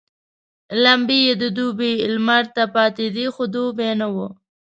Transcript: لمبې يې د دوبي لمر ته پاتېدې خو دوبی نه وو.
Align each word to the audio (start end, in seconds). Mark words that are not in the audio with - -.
لمبې 0.83 1.17
يې 1.25 1.33
د 1.41 1.43
دوبي 1.57 1.93
لمر 2.13 2.43
ته 2.55 2.63
پاتېدې 2.75 3.25
خو 3.33 3.43
دوبی 3.53 3.89
نه 4.01 4.07
وو. 4.13 4.27